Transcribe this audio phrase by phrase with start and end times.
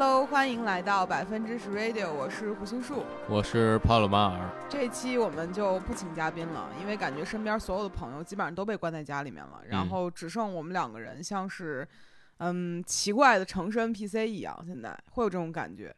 [0.00, 3.02] Hello，欢迎来到百分之十 Radio，我是胡心树。
[3.28, 4.48] 我是帕鲁马尔。
[4.70, 11.84] 这期我们就不请嘉宾了，因为感觉身边所有的朋友基本上都被关在家里面了，然后只剩我们两个人，像是
[12.36, 15.92] 嗯奇怪的城市 NPC 一样，现在会有这种感觉。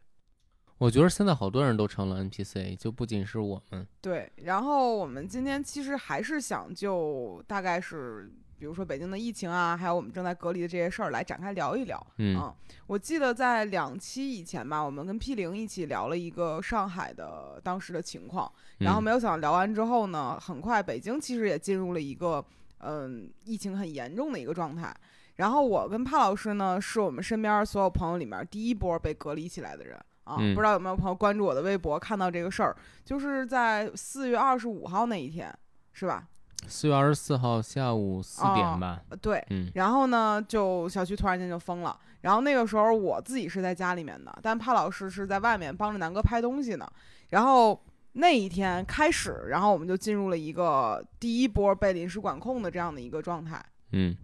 [0.78, 3.86] 我觉得现在好多人都成了 NPC，就不仅是我们。
[4.00, 8.32] 对，然后我们今天其实还是想就大概是。
[8.60, 12.06] 比如说北京的疫情啊，还有我们正在隔离的这些事儿来展开聊一聊。
[12.18, 12.54] 嗯，
[12.86, 22.44] 我记得在两期以前吧，我们跟 P 零一起聊了一个上海的当时的情况，然后没有想到聊完之后呢，很快北京其实也进入了一个
[22.80, 24.94] 嗯疫情很严重的一个状态。
[25.36, 30.36] 然后我跟帕老师呢，是我们身边所有朋友里面第一波被隔离起来的人啊。
[30.36, 32.76] 不知道有没有朋友关注我的微博看到这个事儿？
[33.06, 35.50] 就是在四月二十五号那一天，
[35.94, 36.28] 是吧？
[36.66, 46.86] 四月二十四号下午四点吧，对，嗯，然后呢，就小区突然间就封了，然后那个时候我自己是在家里面的，但帕老师是在外面帮着南哥拍东西呢。
[47.30, 53.60] 然后那一天开始，然后我们就进入了一个第一波被临时管控的这样的一个状态，
[53.92, 54.16] 嗯，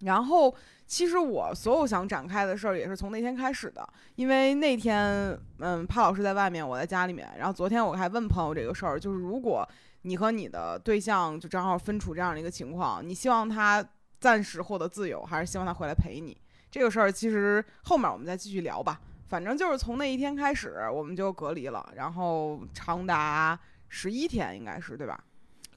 [0.00, 0.52] 然后
[0.86, 9.68] 其实我所有想展开的事儿也是从那天开始的，因为那天，嗯，帕老师在外面，我在家里面，然后昨天我还问朋友这个事儿，就是如果。
[10.02, 13.84] 你和你的对象就正好分处这样的一个情况，你希望他
[14.20, 16.36] 暂时获得自由，还是希望他回来陪你？
[16.70, 19.00] 这个事儿其实后面我们再继续聊吧。
[19.28, 23.58] 反正就是从那一天开始，我们就隔离了，然后长达
[23.88, 25.24] 十一天，应该是对吧？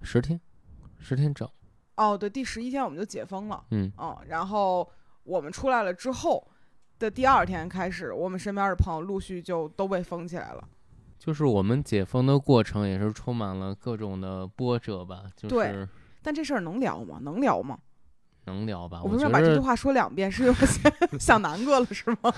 [0.01, 0.39] 十天，
[0.99, 1.49] 十天整。
[1.95, 3.63] 哦，对，第十一天我们就解封了。
[3.71, 4.89] 嗯嗯，然后
[5.23, 6.45] 我们出来了之后
[6.99, 10.67] 的第二天开始，我们身边的朋友陆续就都被封起来了。
[11.25, 15.89] 就是我们解封的过程也是充满了各种的波折吧，就是。
[16.21, 17.17] 但这事儿能聊吗？
[17.23, 17.79] 能聊吗？
[18.45, 19.01] 能聊吧。
[19.03, 20.31] 我为什么把这句话说两遍？
[20.31, 20.55] 是因为
[21.17, 22.31] 想难过了是吗？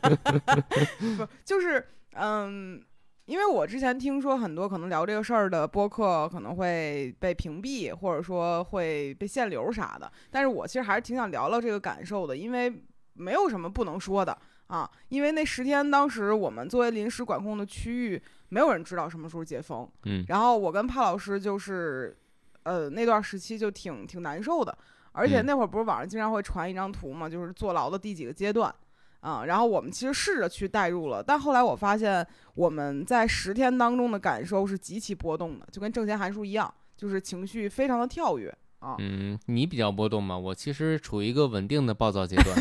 [1.18, 2.82] 不，就是嗯，
[3.26, 10.10] 因为我之前听说很多可能聊这个事儿的播客可能会被屏蔽，或者说会被限流啥的。
[10.30, 12.72] 但是我其实还是挺想聊聊这个感受的，因为
[13.12, 14.38] 没有什么不能说的。
[14.68, 19.88] 啊，因为那十天，当时我们作为临时管控的区域，没有人知道什么时候解封。
[20.04, 22.16] 嗯，然后我跟帕老师就是，
[22.64, 24.76] 呃，那段时期就挺挺难受的，
[25.12, 28.72] 而且那会儿不是网上经常会传一张图嘛，就是坐牢的第几个阶段，
[29.20, 38.54] 啊，然后我们其实试着去代入了，但后来我发现我们在十天当中的感受是极其波动的，就跟正弦函数一样，就是情绪非常的跳跃。
[38.98, 40.38] 嗯，你比较波动嘛？
[40.38, 42.56] 我其实处于一个稳定的暴躁阶段。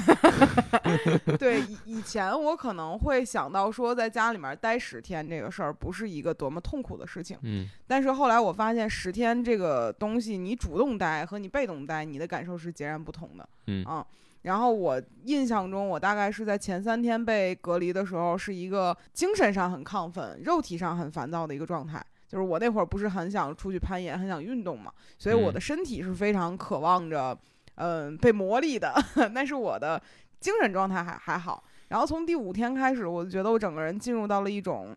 [1.37, 7.37] 对，以以前我可能会想到说，在家里面待十天这个事儿不是一个多么痛苦的事情。
[7.43, 13.47] 嗯，但是后来我发现，十天这个东西，你主动待和你被动待，你的感受是截然不同的。
[13.67, 14.05] 嗯啊，
[14.41, 22.03] 然后我印象中，我大概是在前三天被隔离的时候，是一个精神上很亢奋、肉体上很烦躁的一个状态。
[22.27, 27.37] 就是我那会儿不是很想出去攀岩，很想运动嘛，所以我的身体是非常渴望着，
[27.75, 28.93] 嗯，被磨砺的。
[29.33, 30.01] 但是我的
[30.41, 31.63] 精神状态还还好。
[31.87, 34.93] 然后从第五天开始，我就觉得我整个人进入到了一种，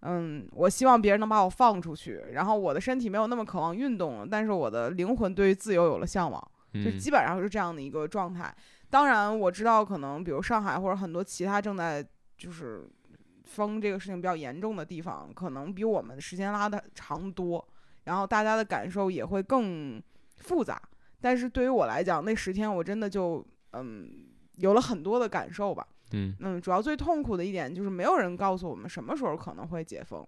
[0.00, 2.20] 嗯，我希望别人能把我放出去。
[2.32, 8.52] 然后我的身体没有那么渴望运动了，但是我的灵魂对于自由有了向往，就基本上是这样的一个状态。
[8.90, 12.04] 当然我知道，可能比如上海或者很多其他正在
[12.36, 12.88] 就是。
[13.52, 17.62] 封这个事情比较严重的地方，可能比我们时间拉的长多，
[18.04, 20.02] 然后大家的感受也会更
[20.36, 20.80] 复杂。
[21.20, 24.10] 但是对于我来讲，那十天我真的就嗯
[24.56, 25.86] 有了很多的感受吧。
[26.12, 30.26] 嗯嗯，主要最痛苦的一点就是没有人告诉我们什么时候可能会解封，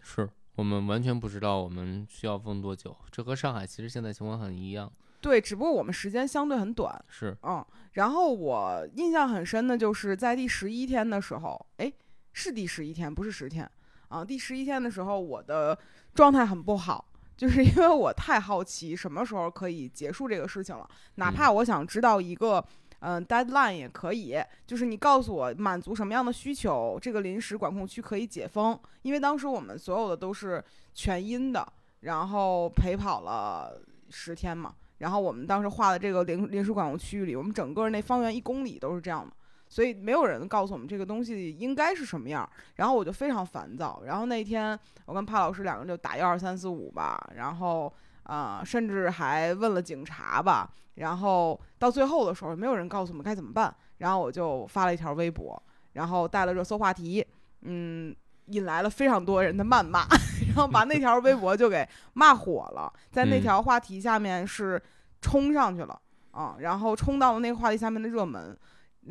[0.00, 2.96] 是我们完全不知道我们需要封多久。
[3.10, 4.92] 这和上海其实现在情况很一样。
[5.20, 7.04] 对，只不过我们时间相对很短。
[7.08, 11.92] 是嗯，然后我印象很深的就是在第十一天的时候，哎。
[12.38, 13.68] 是第十一天，不是十天
[14.08, 14.24] 啊！
[14.24, 15.76] 第十一天的时候，我的
[16.14, 17.04] 状态很不好，
[17.36, 20.88] 就是因为我太好奇什么时候可以结束这个事情了。
[21.16, 22.64] 哪怕我想知道一个
[23.00, 28.78] 嗯 deadline 也可以，就是你告诉我满足什么样的需求，这个临时管控区可以解封。
[29.02, 30.62] 因为当时我们所有的都是
[30.94, 31.66] 全阴的，
[32.02, 33.80] 然后陪跑了
[34.10, 34.72] 十天嘛。
[34.98, 39.32] 然后我们当时画的这个临临时管控区域里，我们整个那方圆一公里都是这样的。
[39.68, 44.02] 所以没有人告诉我们这个东西应该是什么样，然后我就非常烦躁。
[44.06, 47.92] 然后那天我跟帕老师两个人就打幺二三四五吧，然后
[48.22, 50.68] 啊，甚至还问了警察吧。
[50.94, 53.74] 然后到最后的时候，没有人告诉我们该怎么办。
[53.98, 55.60] 然后我就发了一条微博，
[55.92, 57.24] 然后带了热搜话题，
[57.62, 58.14] 嗯，
[58.46, 60.06] 引来了非常多人的谩骂，
[60.48, 62.92] 然后把那条微博就给骂火了。
[63.10, 64.80] 在那条话题下面是
[65.20, 66.00] 冲上去了
[66.30, 68.56] 啊，然后冲到了那个话题下面的热门。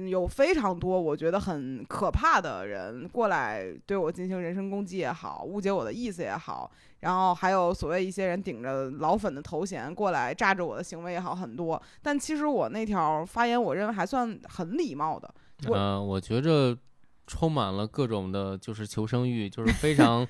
[0.05, 11.81] 有非常多我觉得很可怕的人过来对我进行人身攻击也好，误解我的意思也好，然后还有所谓一些人顶着老粉的头衔过来炸着我的行为也好，很多。
[12.01, 15.33] 但其实我那条发言，我认为还算很礼貌的。
[15.65, 16.77] 嗯、我觉着
[17.25, 20.27] 充满了各种的，就是求生欲，就是非常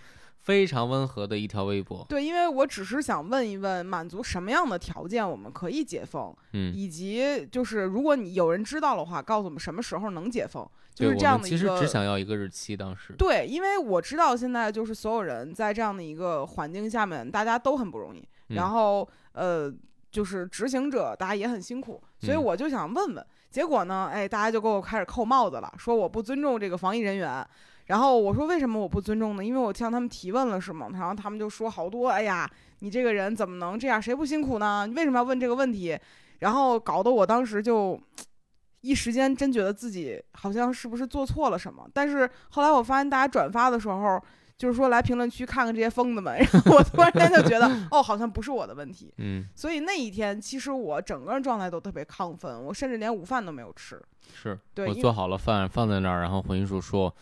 [0.48, 2.06] 非常温和的一条微博。
[2.08, 10.66] 对，因为我只是想问一问，满足什么样的条件我们可以解封，嗯，以及就是如果你有人知道的话，告诉我们什么时候能解封，
[10.96, 11.58] 就，是这样的一个。
[11.58, 13.14] 其实只想要一个日期，当时。
[13.18, 19.70] 对，因为我知道现在就是所有人在这样的一个环境下面，大家都很不容易，然嗯后呃，
[20.10, 27.46] 就是执行者大家也很辛苦，所以嗯我就想问问，结果呢，哎，大家就给我开始扣帽子了，说我不尊重这个防疫人员。
[27.88, 29.44] 然后我说为什么我不尊重呢？
[29.44, 30.88] 因为我向他们提问了，是吗？
[30.94, 32.50] 然后他们就说好多，哎呀，
[32.80, 34.02] 你这个人怎么能这样？
[34.02, 34.86] 谁不辛苦呢？
[34.88, 35.98] 你为什么要问这个问题？
[36.40, 38.00] 然后搞得我当时就
[38.82, 41.90] 一时间真觉得自己好像是不是做错了什么。
[41.94, 44.22] 但是后来我发现大家转发的时候，
[44.58, 49.14] 就是说来评论区看看这些疯子们， 然后我突然间就觉得， 哦，好像不是我的问题。
[49.18, 54.02] 嗯，所以那一天，其实我整个人状态都特别亢奋，我甚至连午饭都没有吃，
[54.34, 57.14] 是对我做好了饭放在那儿，然后混音叔说，哦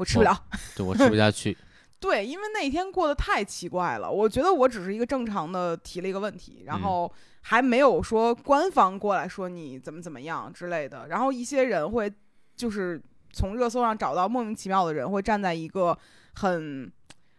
[0.00, 0.34] 我吃不了。
[0.74, 1.54] 对我吃不下去。
[2.00, 7.12] 对，因为那一天过得太奇怪了，我觉得我只是一个正常的提了一个问题，然嗯后
[7.42, 12.10] 还没有说官方过来说你怎么怎么样之类的，然后一些人会
[12.56, 12.98] 就是
[13.34, 15.96] 从热搜上找到莫名其妙的人会站在一个
[16.36, 16.90] 很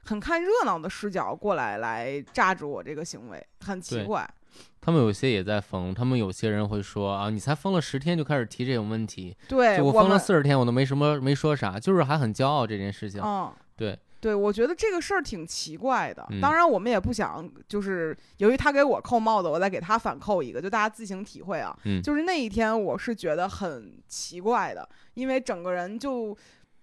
[0.05, 4.31] 很看热闹的视角过来来炸着我这个行为，很奇怪。
[4.81, 13.21] 他们有些也在封，他们有些人会说啊，你才封了十天就开始提这种问题，对，我封了四十天我都没什么没说啥，就是还很骄傲这件事情。
[13.23, 16.25] 嗯，对对，我觉得这个事儿挺奇怪的。
[16.31, 21.77] 嗯当然，我们也不想就是由于他给我扣帽子，我再给他反扣一个，就大家自行体会啊。
[21.85, 26.35] 嗯就是那一天，我是觉得很奇怪的，因为整个人就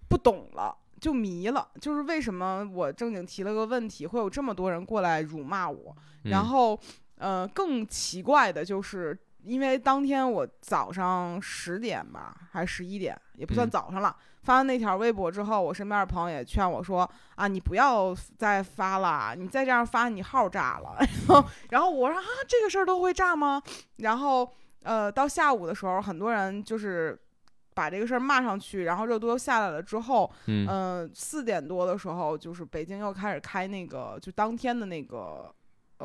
[0.07, 0.75] 不懂了。
[0.99, 5.95] 就迷了，就是为什么我正经提了个问题，会有这么多人过来辱骂我？
[6.23, 6.77] 然嗯后，
[7.19, 14.15] 呃，更奇怪的就是，因为当天我早上十点吧，还是十一点，也不算嗯早上了。
[14.43, 20.97] 发完那条微博之后，我身边的朋友也劝我说：“啊，你不要再发了，你再这样发，你号炸了。
[21.27, 23.61] ”然后，然后我说：“啊，这个事儿都会炸吗？”
[23.97, 24.49] 然后，
[24.81, 27.19] 呃，到下午的时候，很多人就是
[27.75, 35.53] 把这个事儿骂上去，然后热度又下来了之后，嗯嗯，四点多的时候，就是北京又开始开那个就当天的那个呃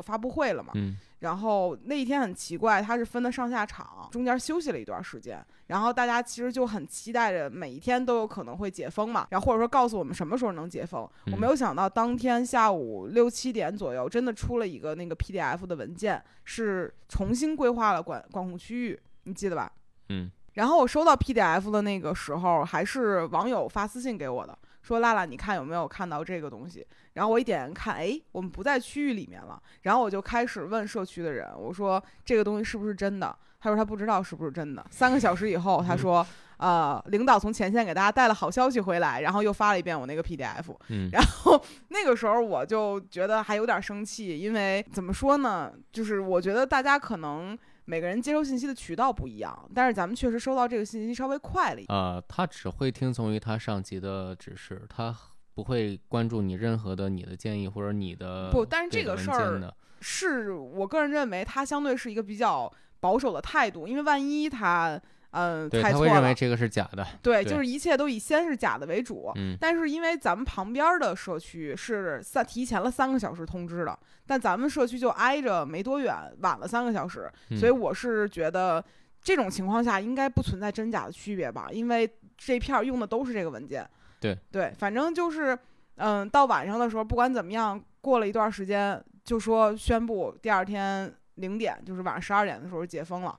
[0.01, 0.71] 发布会了嘛。
[0.75, 5.43] 嗯然后那一天很奇怪，它是分的上下场，中间休息了一段时间。
[5.67, 11.01] 然后大家其实就很期待着每一天都有可能会解封嘛，然后或者说告诉我们什么时候能解封。
[11.01, 19.71] 我嗯没有想到当天下午六七点左右，真的出了一个那个 PDF 的文件，是重新规划了管管控区域，你记得吧？
[20.09, 26.85] 嗯然后我收到 PDF 的那个时候，还是网友发私信给我的，说娜娜，你看有没有看到这个东西？
[27.13, 29.59] 然后我一点看，哎，我们不在区域里面了。
[29.81, 33.35] 然后我就开始问社区的人，我说这个东西是不是真的？
[33.59, 34.85] 他说他不知道是不是真的。
[34.91, 36.23] 三个小时以后，他说，
[36.57, 40.65] 呃，领导从前线给大家带了好消息回来，然后又发了一遍我那个 PDF。
[40.89, 51.97] 嗯然后那个时候我就觉得还有点生气，因为怎么说呢，就是我觉得大家可能每个人接收信息的渠道不一样，但是咱们确实收到这个信息稍微快了一点。
[51.97, 55.15] 呃，他只会听从于他上级的指示，他
[55.53, 64.99] 不会关注你任何的你的建议或者你的不但是这个事儿是我个人认为他相对是一个比较保守的态度，因为万一他
[65.35, 67.05] 嗯、对，猜错他会认为了，这个是假的。
[67.21, 69.31] 对，对就是一切都以先是假的为主。
[69.35, 78.83] 嗯但是因为咱们旁边的社区是三提前了三个小时通知的，但咱们社区就挨着没多远，晚了三个小时，嗯所以我是觉得
[79.21, 83.87] 这种情况下应该不存在真假的区别吧，因为这片儿用的都是这个文件。
[84.21, 85.57] 对对，反正就是，
[85.97, 93.37] 嗯，到晚上的时候，不管怎么样，过了一段时间，就说宣布第二天零点，就是晚上十二点的时候解封了。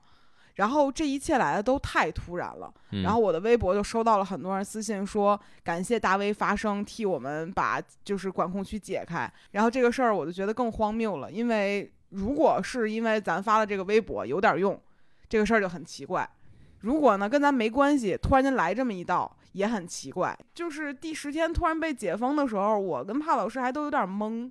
[0.57, 9.31] 然后这一切来的都太突然了，嗯然后我的微博就收到了很多人私信说，感谢大 V 发声，替我们把就是管控区解开。
[9.51, 14.79] 然后这个事儿我就觉得更荒谬了，因为如果是因为咱发了这个微博有点用，
[15.29, 16.27] 这个事儿就很奇怪。
[16.81, 20.35] 如果呢跟咱没关系，突然间来这么一道也很奇怪。
[20.55, 24.49] 就是第十天突然被解封的时候，我跟帕老师还都有点懵。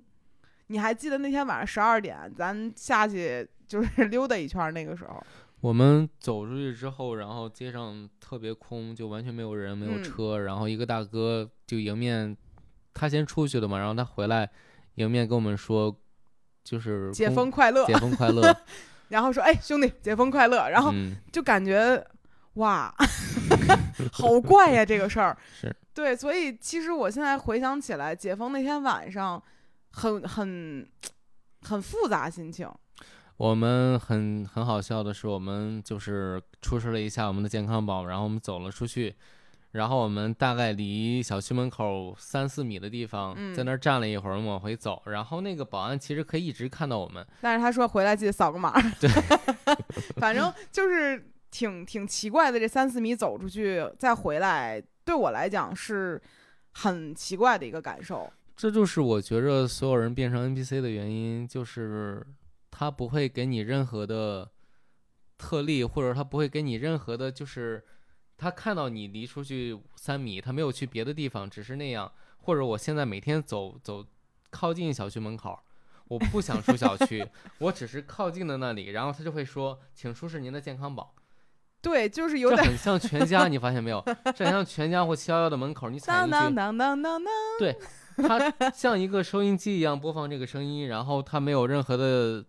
[0.67, 5.21] 你还记得那天晚上十二点咱下去就是 溜达一圈儿那个时候？
[5.67, 10.39] 我们走出去之后，然后街上特别空，就完全没有人，没有嗯车。
[10.39, 12.37] 然后一个大哥就迎面，
[12.93, 14.49] 他先出去的嘛，然后他回来
[14.95, 15.93] 迎面跟我们说，
[16.63, 18.55] 就是解封快乐，解封快乐。
[19.09, 22.01] 然后说：“哎，兄弟，解封快乐。”然后嗯，就感觉
[22.53, 22.95] 哇，
[24.13, 25.37] 好怪呀，这个事儿。
[25.59, 29.43] 是对，所以其实我现在回想起来，解封那天晚上，
[29.91, 30.87] 很很
[31.63, 32.65] 很复杂心情。
[33.37, 39.15] 我们很很好笑的是，我们就是出示了一下我们的健康宝，然后我们走了出去，
[39.71, 48.73] 然后我们大概离小区门口三四米的地方，嗯在那儿站了一会儿，我们往回走，然后那个保安其实可以一直看到我们，但是他说回来记得扫个码。
[48.99, 49.07] 对，
[50.17, 56.19] 反正就是挺挺奇怪的，这三四米走出去再回来，对我来讲是
[56.71, 58.27] 很奇怪的一个感受。
[58.55, 62.25] 这就是我觉着所有人变成 NPC 的原因，就是
[62.79, 64.51] 他不会给你任何的
[65.35, 67.83] 特例，或者他不会给你任何的，就是
[68.37, 72.11] 他看到你离出去三米，他没有去别的地方，只是那样。
[72.37, 74.05] 或者我现在每天走走
[74.51, 75.57] 靠近小区门口，
[76.07, 81.15] 我不想出小区， 我只是靠近的那里，然后他就会说，请出示您的健康宝。
[81.81, 84.03] 对，就是有点很像全家， 你发现没有？
[84.35, 87.33] 这很像全家或七幺幺的门口，你踩当进去当，当当当当。
[88.27, 92.45] 它像一个收音机一样播放这个声音，然后它没有任何的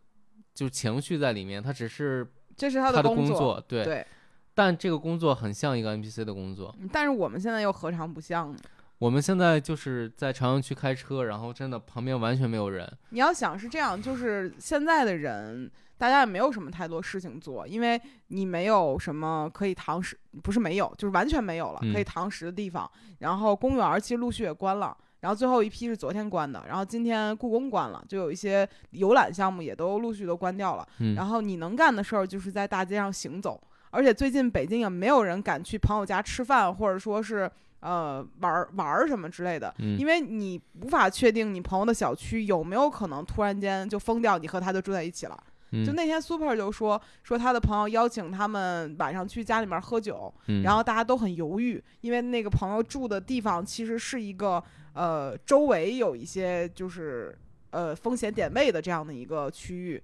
[0.59, 3.85] 就情绪在里面，他只是这是他的工作，对。
[3.85, 4.07] 对，
[4.55, 6.75] 但这个工作很像一个 NPC 的工作。
[6.93, 8.59] 但是我们现在又何尝不像呢？
[8.99, 12.93] 我们现在就是在朝阳区开车，然后真的旁边完全没有人。
[13.11, 22.91] 你要想是这样，就是现在的人，大家也没有什么太多事情做，因为你没有什么可以堂食，不是没有，就是完全没有了、嗯可以堂食的地方。
[23.21, 30.87] 然后公园其实陆续也关了，然后最后一批是昨天关的，然后今天故宫关了，就有一些游览项目也都陆续都关掉了。
[30.99, 33.61] 嗯，然后你能干的事儿就是在大街上行走，
[33.91, 45.37] 而且最近北京也没有人敢去朋友家吃饭，或者说是呃玩儿玩儿什么之类的，嗯因为你无法确定你朋友的小区有没有可能突然间就封掉，你和他就住在一起了。
[45.73, 57.39] 嗯就那天 Super 就说说他的朋友邀请他们晚上去家里面喝酒，嗯然后大家都很犹豫，因为那个朋友住的地方其实是一个呃周围有一些就是
[57.71, 60.03] 呃风险点位的这样的一个区域。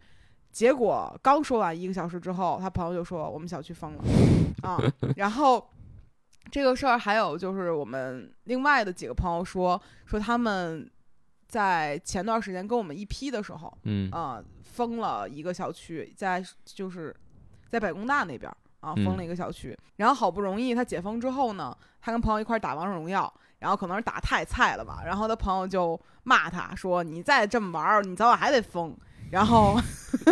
[0.53, 4.05] 结果刚说完一个小时之后，他朋友就说我们小区封了
[4.63, 4.81] 啊，
[5.17, 5.67] 然后。
[6.51, 10.89] 这个事儿还有就是我们另外的几个朋友说说他们
[11.55, 17.15] 在前段时间跟我们一批的时候，嗯啊、封了一个小区，在就是
[17.69, 19.79] 在北工大那边儿啊，嗯封了一个小区。
[19.95, 28.97] 然后好不容易他解封之后呢，他跟朋友一块儿打王者荣耀，然后可能是打太菜了吧，然后他朋友就骂他说：“你再这么玩儿，你早晚还得封。”
[29.31, 29.75] 然后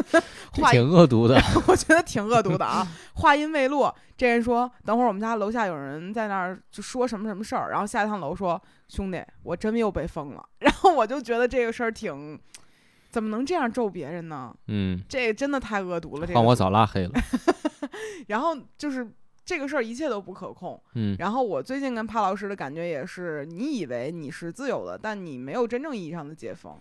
[0.52, 1.40] 话挺恶毒的。
[1.66, 2.86] 我觉得挺恶毒的啊。
[3.14, 10.44] 话音未落，这人说：“等会儿我们家楼下有人在那儿就说什么什么事儿。”然后下一趟楼说：“兄弟，我真又被封了。
[10.60, 12.38] ”然后我就觉得这个事儿挺，
[13.10, 14.54] 怎么能这样咒别人呢？
[14.68, 16.26] 嗯，这真的太恶毒了。
[16.26, 17.12] 这换我个，早拉黑了。
[18.28, 19.10] 然后就是
[19.44, 20.80] 这个事儿一切都不可控。
[20.94, 26.76] 嗯然后我最近跟帕老师的感觉也是，你以为你是自由的，但你没有真正意义上的解封。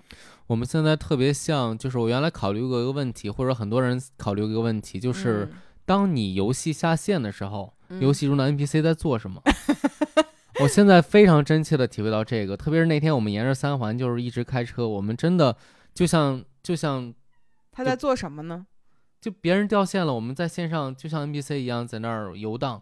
[0.47, 5.49] 我们现在特别像，就是我原来考虑过一个问题，或者很多人考虑过一个问题，就是
[5.85, 9.41] 当你游戏下线的时候，嗯游戏中的 NPC 在做什么？
[10.61, 15.55] 我现在非常真切的体会到这个，特别是那天我们沿着三环就是一直开车，我们真的
[15.93, 17.11] 就像就像
[17.71, 18.67] 他在做什么呢？
[19.21, 22.81] 就别人掉线了，我们在线上就像 NPC 一样在那儿游荡。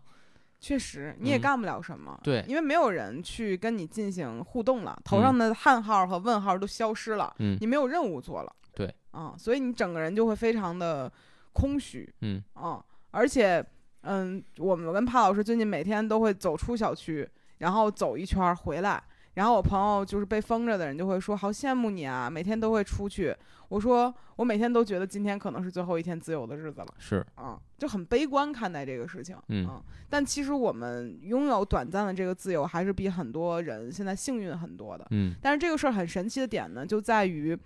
[0.61, 2.19] 确实，你也嗯干不了什么。
[2.23, 8.55] 对因为没有人去跟你进行互动了，头上的叹号和问号都消失了，嗯你没有任务做了。
[8.73, 11.11] 对，啊、所以你整个人就会非常的
[11.53, 12.09] 空虚。
[12.21, 13.65] 嗯啊、而且，
[14.01, 19.03] 嗯，我们跟帕老师最近每天都会走出小区，然后走一圈儿回来。
[19.39, 23.33] 然后我朋友就是被封着的人就会说：“好羡慕你啊，每天都会出去。”
[23.69, 29.37] 我说：“我每天都觉得今天可能是最后一天自由的日子了。”是，啊，就很悲观看待这个事情。
[29.47, 35.07] 嗯啊，但其实我们拥有短暂的这个自由，还是比很多人现在幸运很多的。
[35.11, 37.57] 嗯但是这个事儿很神奇的点呢，就在于，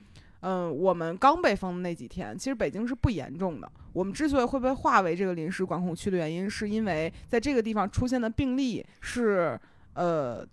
[0.42, 3.72] 嗯、我们刚被封的那几天，其实北京是不严重的。
[3.94, 9.60] 我们之所以会被划为这个临时管控区的原因，是因为在这个地方出现的病例是，
[9.96, 10.46] 呃，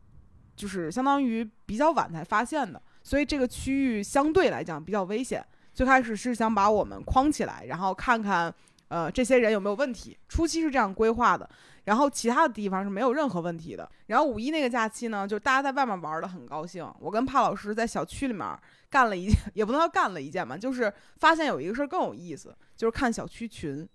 [0.61, 5.43] 就是相当于比较晚才发现的，所以这个区域相对来讲比较危险。
[5.73, 8.55] 最开始是想把我们框起来，然后看看，
[8.89, 10.19] 呃，这些人有没有问题。
[10.29, 11.49] 初期是这样规划的，
[11.85, 13.91] 然后其他的地方是没有任何问题的。
[14.09, 16.87] 然后五一那个假期呢，就大家在外面玩的很高兴。
[16.99, 18.47] 我跟帕老师在小区里面
[18.91, 23.89] 干了一件， 也不能说干了一件吧，就是发现有一个事儿更有意思，就是看小区群。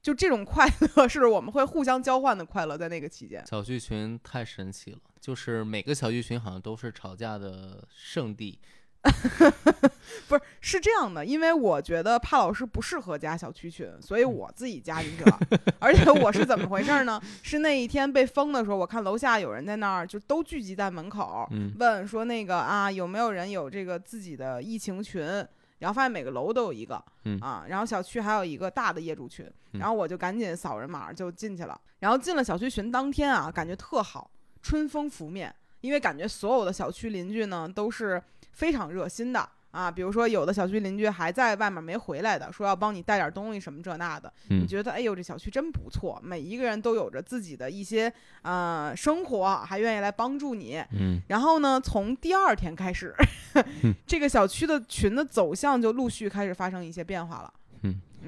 [0.00, 3.44] 就这种快乐是我们会互相交换的快乐，在那个期间。
[3.46, 8.58] 小剧群太神奇了，就是每个小剧群好像都是吵架的圣地，
[10.28, 15.38] 不是是这样的，因为我觉得帕老师不适合加小区群，所以我自己加进去了。
[15.80, 17.20] 而且我是怎么回事呢？
[17.42, 25.44] 是那一天被封的时候，我看楼下有人在那儿，就都聚集在门口，嗯问说那个啊有没有人有这个自己的疫情群。
[25.78, 31.80] 然后发现每个楼都有一个，嗯啊，然后小区还有一个大的业主群，嗯然后我就赶紧扫人码就进去了。
[32.00, 34.30] 然后进了小区群当天啊，感觉特好，
[34.62, 39.90] 春风拂面，因为感觉所有的小区邻居呢都是非常热心的啊。
[39.90, 50.82] 比如说有的小区邻居还在外面没回来的，说要帮你带点东西什么这那的，你嗯觉得哎呦这小区真不错，每一个人都有着自己的一些呃生活，还愿意来帮助你。
[50.92, 53.14] 嗯然后呢，从第二天开始，
[54.06, 57.52] 这个小区的群的走向就陆续开始发生一些变化了。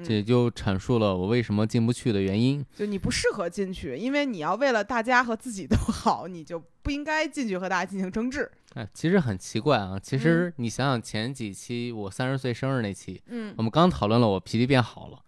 [0.03, 2.65] 这也就阐述了我为什么进不去的原因。
[2.75, 8.49] 就你不适合进去，因为你要为了大家和自己都好，你就不应该进去和大家进行争执。
[8.73, 9.99] 哎，其实很奇怪啊。
[10.01, 15.19] 其实你想想前几期我三十岁生日那期，嗯我，们刚讨论了我脾气变好了，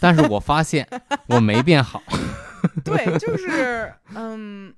[0.00, 0.88] 但是我发现
[1.26, 2.02] 我没变好。
[2.84, 4.72] 对，就是嗯，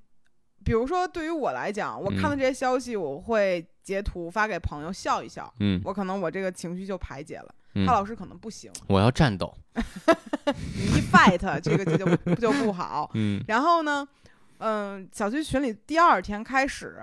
[0.64, 7.54] 比如说对于我来讲，我看到嗯这些消息，我会截图发给朋友笑一笑，嗯我可能我这个情绪就排解了。
[7.76, 9.52] 嗯他，老师可能不行，我要战斗。
[9.74, 13.10] 你一 fight 这个就就就不好。
[13.14, 14.06] 嗯 然后呢，
[14.58, 16.96] 嗯、小区群里第二天开始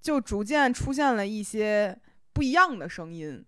[0.00, 1.96] 就逐渐出现了一些
[2.32, 3.44] 不一样的声音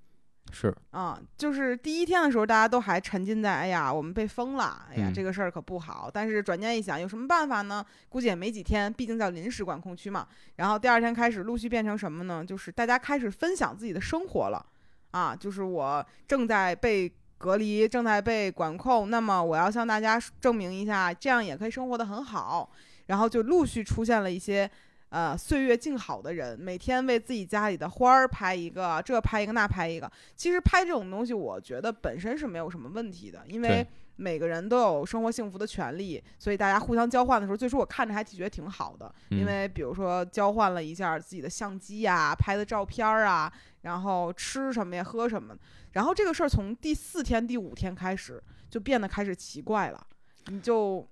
[0.53, 6.11] 是，啊，就是第一天的时候，大家都还沉浸在哎呀，我们被封了，哎呀，嗯这个事儿可不好。
[6.13, 7.85] 但是转念一想，有什么办法呢？
[8.09, 10.27] 估计也没几天，毕竟叫临时管控区嘛。
[10.57, 12.45] 然后第二天开始陆续变成什么呢？
[12.45, 14.65] 就是大家开始分享自己的生活了
[15.11, 17.13] 啊，就是我正在被。
[17.41, 22.69] 隔离正在被管控，那么我要向大家证明一下，这样也可以生活的很好。
[23.07, 24.69] 然后就陆续出现了一些
[25.11, 30.11] 呃岁月静好的人，每天为自己家里的花儿拍一个，这拍一个那拍一个。
[30.37, 39.47] 其实拍这种东西，我觉得本身是没有什么问题的，因为每个人都有生活幸福的权利，所以大家互相交换的时候，最初我看着还觉得挺好的，因嗯。
[39.47, 45.57] 为比如说交换了一下自己的相机呀、拍的照片儿啊，然后吃什么呀、喝什么，
[45.93, 50.07] 然后这个事儿从第四天、第五天开始就变得开始奇怪了，
[50.47, 51.09] 你就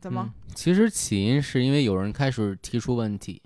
[0.00, 0.22] 怎么？
[0.22, 3.40] 嗯其实起因是因为有人开始提出问题。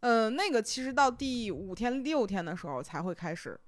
[0.00, 3.58] 呃，那个其实到第五天、六天的时候才会开始。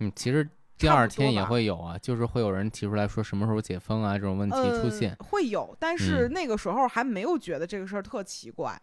[0.00, 5.16] 嗯，其实第二天也会有啊，就是会有人提出来说什么时候解封啊这种问题出现。
[5.18, 8.78] 呃、会有，但是那个时候还没有觉得这个事儿特奇怪。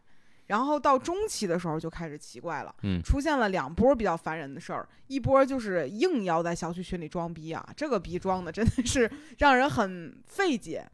[0.47, 10.87] 然后到中期的时候就开始奇怪了，嗯出现了两波比较烦人的事儿，一波就是硬要在小区群里装逼啊，这个逼装的真的是让人很费解。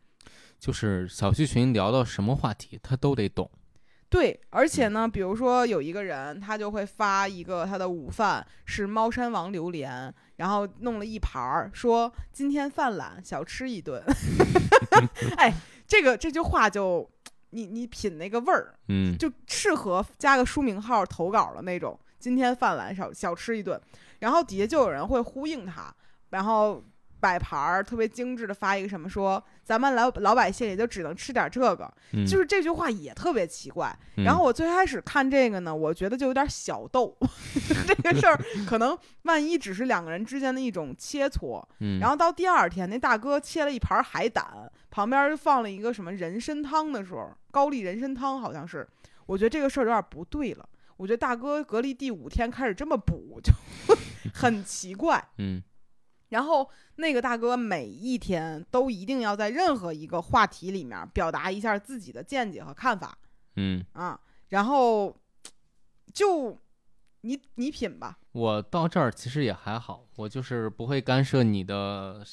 [0.62, 3.50] 就是小区群聊到什么话题，他都得懂。
[4.08, 14.04] 对，而且嗯呢，比如说有一个人，他就会发一个他的午饭是猫山王榴莲，然后弄了一盘儿，说今天犯懒，小吃一顿。
[15.38, 15.52] 哎，
[15.88, 17.10] 这个这句话就
[17.50, 22.00] 你你品那个味儿，嗯，就适合加个书名号投稿的那种。
[22.19, 23.82] 今天犯懒，小小吃一顿，
[24.19, 25.91] 然后底下就有人会呼应他，
[26.30, 26.84] 然后
[27.22, 33.96] 摆盘儿特别精致的发一个什么说，咱们老老百姓也就只能吃点这个，嗯就是这句话也特别奇怪。
[34.18, 37.16] 嗯然后我最开始看这个呢，我觉得就有点小逗，
[37.88, 41.64] 这个事儿可能万一只是两个人之间的一种切磋。
[41.80, 48.88] 嗯，然后到第二天，那大哥切了一盘海胆，旁边放了一个什么人参汤的时候，高丽人参汤好像是，
[49.28, 50.68] 我觉得这个事儿有点不对了。
[50.98, 53.52] 我觉得大哥隔离第五天开始这么补，就
[54.36, 55.24] 很奇怪。
[55.40, 55.62] 嗯
[56.32, 63.17] 然后那个大哥每一天都一定要在任何一个话题里面表达一下自己的见解和看法
[63.58, 65.15] 嗯，啊，然后
[66.13, 66.58] 就
[67.22, 72.24] 你你品吧，我到这儿其实也还好，我就是不会干涉你的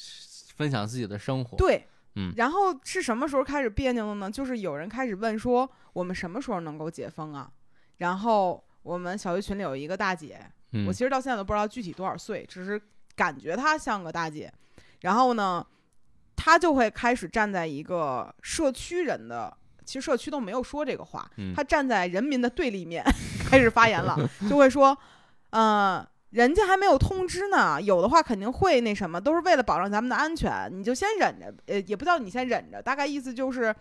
[0.55, 1.57] 分享自己的生活。
[1.57, 1.85] 对，
[2.15, 4.31] 嗯然后是什么时候开始别扭的呢？
[4.31, 7.51] 就是有人开始问说，我们什么时候能够解封啊？
[7.97, 12.81] 然后我们小区群里有一个大姐，嗯我其实到现在都不知道具体多少岁，只是
[13.19, 14.49] 感觉她像个大姐。
[15.01, 15.65] 然后呢，
[16.35, 23.03] 她就会开始站在一个社区人的，其实社区都没有说这个话，嗯她站在人民的对立面
[23.49, 24.15] 开始发言了，
[24.49, 24.97] 就会说，
[25.49, 26.07] 呃。
[26.31, 33.75] 人家还没有通知呢，有的话肯定会那什么，都是为了保障咱们的安全，你就先忍着，呃，也不叫你先忍着，大概意思就是，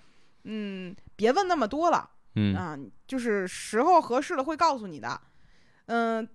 [0.44, 2.74] 嗯，别问那么多了，嗯啊，
[3.06, 5.20] 就是时候合适了会告诉你的。
[5.88, 6.26] 嗯，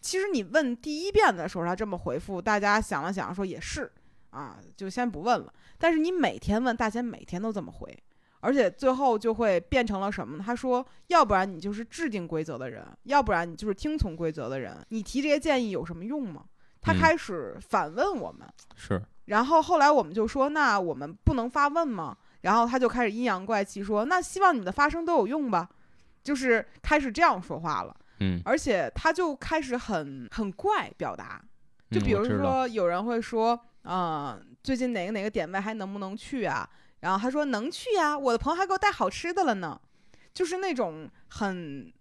[0.00, 3.90] 其实你问第一遍的时候，他这么回复，大家想了想说也是
[4.30, 5.52] 啊，就先不问了。
[5.78, 7.96] 但是你每天问，大家每天都这么回，
[8.40, 10.44] 而且最后就会变成了什么呢？
[10.46, 14.76] 他说，要不然你就是制定规则的人，要不然你就是听从规则的人。
[14.90, 16.44] 你提这些建议有什么用吗？
[16.80, 22.16] 他嗯开始反问我们，是，然后后来我们就说，那我们不能发问吗？
[22.42, 25.68] 然后他就开始阴阳怪气说，那希望你们的发声都有用吧，
[26.22, 27.96] 就是开始这样说话了。
[28.20, 31.42] 嗯，而且他就开始很很怪表达，
[31.90, 36.68] 就比如说有人会说，呃，最近哪个哪个点位还能不能去啊？
[37.00, 39.80] 然后他说能去呀，我的朋友还给我带好吃的了呢，
[40.32, 41.92] 就是那种很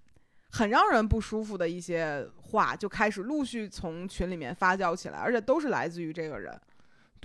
[0.51, 6.59] 很让人不舒服的一些话，就开始陆续从群里面发酵起来，而且都是来自于这个人。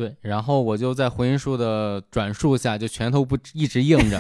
[0.00, 4.18] 对，然后我就在回音术的转述下，就拳头不一直硬着，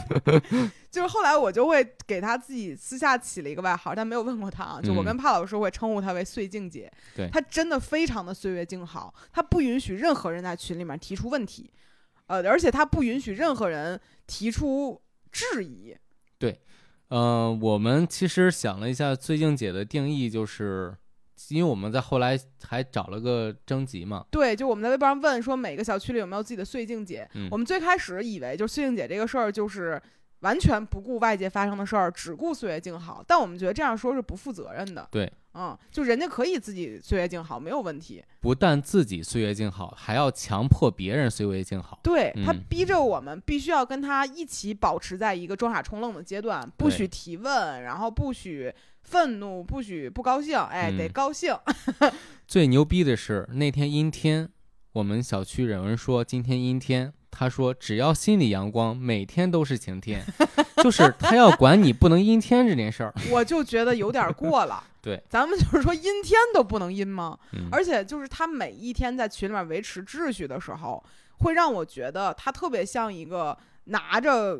[0.92, 4.82] 就是后来我就会给他自己私下起了一个外号，但没有问过他啊。
[4.82, 11.70] 就我嗯跟帕老师会称呼他为“岁静姐”，对他真的非常的岁月静好，他不允许任何人在群里面提出问题，
[12.26, 15.00] 呃，而且他不允许任何人提出
[15.32, 15.96] 质疑。
[16.38, 16.60] 对，
[17.08, 20.94] 呃、我们其实想了一下，最静姐的定义就是，
[21.50, 30.00] 因为我们在后来还找了个征集嘛，对，就我们在微博上问说每个小区里有没有自己的岁静姐，嗯我们最开始以为就岁静姐这个事儿就是
[30.40, 35.08] 完全不顾外界发生的事儿，只顾岁月静好，但我们觉得这样说是不负责任的。
[35.10, 38.22] 对，嗯，就人家可以自己岁月静好，没有问题。
[38.40, 41.98] 不但自己岁月静好，还要强迫别人岁月静好。
[42.02, 51.56] 对他嗯逼着我们必须要跟他一起保持在一个装傻充愣的阶段，不许提问，然后不许愤怒，不许不高兴，哎，得嗯高兴。
[52.46, 54.48] 最牛逼的是那天阴天，
[54.92, 60.20] 我们小区有人说今天阴天，他说只要心里阳光，每天都是晴天，
[60.82, 63.14] 就是他要管你不能阴天这件事儿。
[63.30, 64.82] 我就觉得有点过了。
[65.00, 67.38] 对，咱们就是说阴天都不能阴吗？
[67.52, 71.04] 嗯，而且就是他每一天在群里面维持秩序的时候，
[71.38, 74.58] 会让我觉得他特别像一个拿着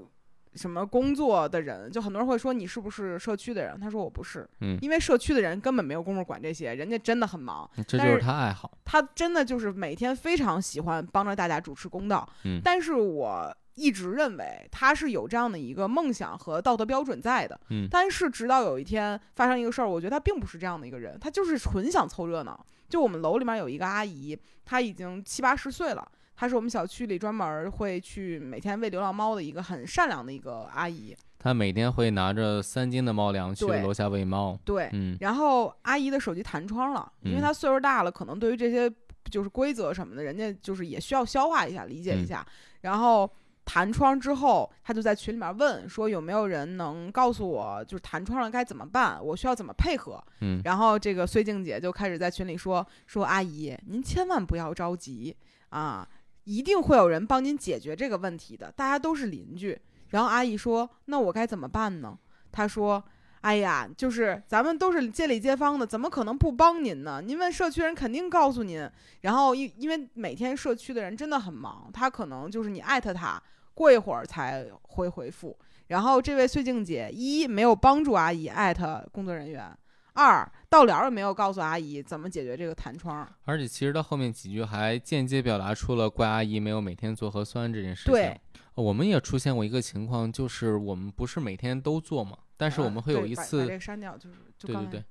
[0.58, 1.90] 什么工作的人。
[1.90, 3.78] 就很多人会说你是不是社区的人？
[3.80, 7.70] 他说我不是，嗯因为社区的人根本没有功夫管这些，人家真的很忙。
[7.86, 8.70] 这就是但是他爱好。
[8.84, 12.28] 他真的就是每天非常喜欢帮着大家主持公道。
[12.44, 17.58] 嗯但是我一直认为他是有这样的一个梦想和道德标准在的。
[17.70, 22.66] 嗯但是直到有一天发生一个事儿，我觉得他并不是这样的一个人，他就是纯想凑热闹。
[22.88, 26.10] 就我们楼里面有一个阿姨，她已经七八十岁了。
[26.40, 31.12] 她是我们小区里专门会去每天喂流浪猫的一个很善良的一个阿姨。
[31.36, 34.56] 她每天会拿着三斤的猫粮去楼下喂猫。
[34.64, 38.88] 对，嗯然后阿姨的手机弹窗了，因为嗯她岁数大了，可能对于这些
[39.28, 42.46] 就是规则什么的，人家就是也需要消化一下、理解一嗯下。
[42.82, 43.28] 然后
[43.64, 50.22] 弹窗之后，她就在群里面问说有没有人能告诉我，就是弹窗了该怎么办，我需要怎么配合。
[50.40, 55.36] 嗯然后这个绥靖姐就开始在群里说说阿姨，您千万不要着急
[55.70, 56.08] 啊，
[56.48, 59.78] 一定会有人帮您解决这个问题的，大家都是邻居。
[60.08, 62.18] 然后阿姨说：“那我该怎么办呢？”
[62.50, 63.04] 她说
[63.42, 67.20] ：“哎呀，就是咱们都是街里街坊的，怎么可能不帮您呢？
[67.22, 68.90] 您问社区人肯定告诉您。
[69.20, 73.40] 然后因因为每天社区的人真的很忙，他可能就是你艾特他，
[73.74, 75.54] 过一会儿才会回复。
[75.88, 79.70] 然后这位绥靖姐一没有帮助阿姨艾特工作人员，
[80.14, 83.26] 二到了也没有告诉阿姨怎么解决这个弹窗。
[83.44, 88.12] 而且其实到后面几句还间接表达出了怪阿姨没有每天做核酸这件事情。
[88.12, 88.40] 对，
[88.74, 95.04] 呃我们也出现过一个情况，就是我们不是每天都做嘛，但是我嗯们会有一次把这个删掉，就是就对对对，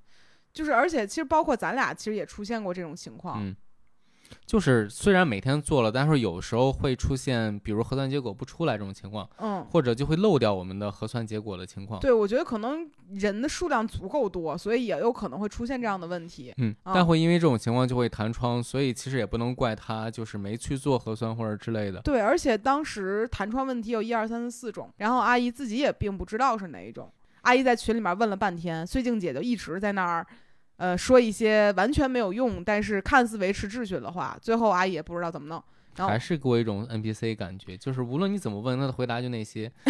[0.54, 3.44] 就是而且其实包括咱俩其实也出现过这种情况。
[3.44, 3.56] 嗯，
[4.46, 12.00] 就是虽然每天做了，但是有时候会出现，比如核酸结果不出来这种情况，嗯，或者就会漏掉我们的核酸结果的情况。
[12.00, 16.54] 对，我觉得可能人的数量足够多，所以也有可能会出现这样的问题。
[16.58, 22.02] 嗯，啊但会因为这种情况就会弹窗，所以其实也不能怪他，就是没去做核酸或者之类的。
[22.02, 27.12] 对，而且当时弹窗问题有一二三四四种，然后阿姨自己也并不知道是哪一种。
[27.42, 30.28] 阿姨在群里面问了半天，绥靖姐就一直在那儿，
[30.78, 34.38] 呃，说一些完全没有用，但是看似维持秩序的话。
[34.42, 35.64] 最后阿姨也不知道怎么弄，
[35.96, 39.72] 然后还是给我一种 NPC 感觉，就是无论你怎么问，他的回答就那些。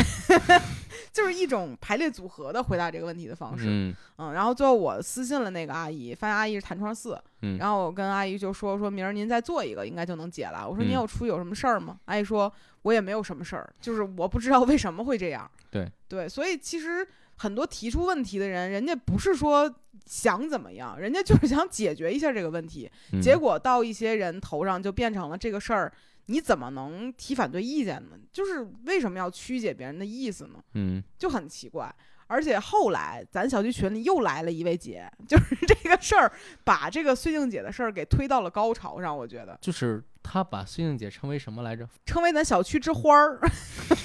[1.11, 3.65] 就是一种排列组合的回答这个问题的方式。
[3.67, 10.67] 嗯嗯，然后最后我私信了那个阿姨，发现阿姨是弹窗四，嗯然后我跟阿姨就说说明儿您再做一个，应该就能解了。
[10.69, 11.97] 我说您嗯有出有什么事儿吗？
[12.05, 12.51] 阿姨说
[12.83, 15.49] 我也没有什么事儿，就是我不知道为什么会这样。
[15.71, 19.73] 对对，所以其实很多提出问题的人，人家不是说
[20.05, 25.91] 想怎么样，人家就是想解决一下这个问题，嗯结果到一些人头上就变成了这个事儿。
[26.29, 28.17] 你怎么能提反对意见呢？
[28.33, 30.59] 就是为什么要曲解别人的意思呢？
[30.73, 31.93] 嗯就很奇怪。
[32.29, 36.29] 而且后来咱小区群里又来了一位姐， 就是这个事儿
[36.65, 41.87] 把这个绥靖姐的事儿给推到了高潮上，我觉得就是她把绥靖姐称为什么来着？
[42.05, 43.39] 称为咱小区之花儿，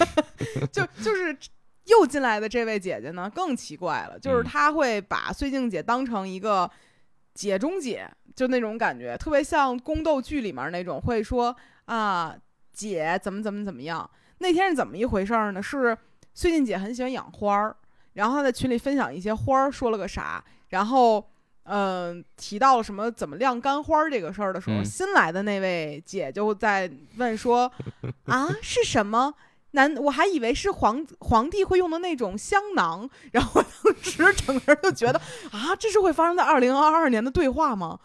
[0.71, 1.37] 就就是
[1.85, 6.71] 又进来的这位姐姐呢更奇怪了，就是嗯她会把碎静姐当成一个
[7.35, 11.55] 姐中姐，就那种感觉，特别像宫斗剧里面那种会说
[11.87, 12.37] 啊
[12.73, 14.09] 姐怎么怎么怎么样。
[14.38, 15.62] 那天是怎么一回事儿呢？
[15.62, 15.97] 是
[16.35, 17.77] 碎静姐很喜欢养花儿，
[18.14, 21.29] 然后她在群里分享一些花儿，说了个啥，然后。
[21.64, 27.71] 嗯，提到了什么怎么晾干花儿这个事儿的时候，嗯新来的那位姐就在问说
[28.27, 29.33] ：“啊，是什么？
[29.73, 37.99] 难我还以为是皇皇帝会用的那种香囊。”然后我 当时整个人就觉得啊，这是会发生在二零二二年的对话吗？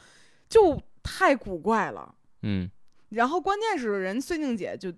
[0.49, 2.13] 就太古怪了。
[2.41, 2.69] 嗯，
[3.09, 4.93] 然后关键是人绥靖姐就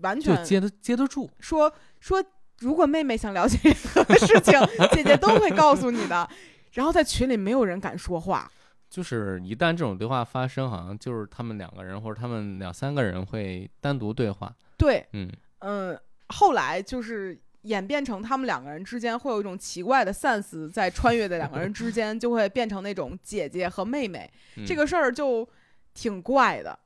[0.00, 1.30] 完全就接得接得住。
[1.40, 2.22] 说说，
[2.60, 4.58] 如果妹妹想了解任何事情，
[4.92, 6.28] 姐姐都会告诉你的。
[6.72, 8.50] 然后在群里没有人敢说话，
[8.90, 14.54] 就是一旦这种对话发生，好像就是他们两个人或者他们两三个人会单独对话。
[14.76, 25.48] 对，嗯嗯，后来就是演变成他们两个人之间会有一种奇怪的 sense 在穿越的两个人之间，就会变成那种姐姐和妹妹， 嗯这个事儿就
[25.94, 26.78] 挺怪的，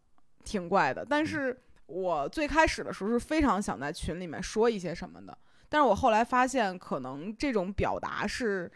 [0.44, 1.04] 挺怪的。
[1.04, 5.36] 但是我最开始的时候是非常想在群里面说一些什么的，
[5.68, 8.70] 但是我后来发现，可能这种表达是，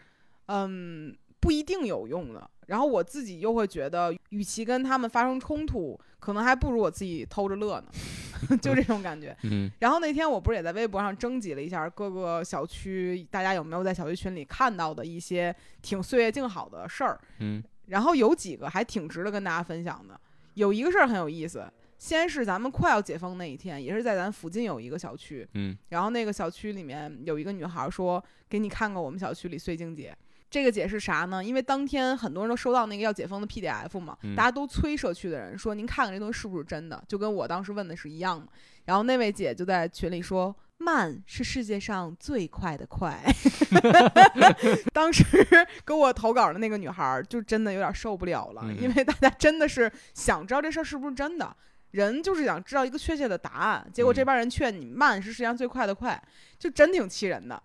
[0.47, 2.49] 嗯，不一定有用的。
[2.67, 7.87] 然后我自己又会觉得，与其跟他们发生冲突，可能还不如我自己偷着乐呢，
[8.61, 9.35] 就这种感觉。
[9.43, 20.19] 嗯 然后那天我不是也在微博上征集了一下各个小区大家有没有在小区群里看到的一些挺岁月静好的事儿，嗯然后有几个还挺值得跟大家分享的。
[20.55, 30.15] 有一个事儿很有意思，先是咱们快要解封那一天，也是在咱附近有一个小区，嗯然后那个小区里面有一个女孩说：“给你看看我们小区里碎晶姐。”
[30.55, 31.43] 这个解释啥呢？
[31.43, 38.47] 因为当天很多人都收到那个要解封的 PDF 嘛，嗯大家都催社区的人说：“您看看这东西是不是真的？”就跟我当时问的是一样的。
[38.85, 43.21] 然后那位姐就在群里说：“慢是世界上最快的快。”
[44.93, 45.25] 当时
[45.85, 51.53] 给我投稿的那个女孩儿就真的有点受不了了，嗯因为大家真的是想知道这事儿是不是真的。
[51.91, 56.21] 人就是想知道一个确切的答案，结果这嗯帮人劝你慢是世界上最快的快，
[56.57, 57.61] 就真挺气人的。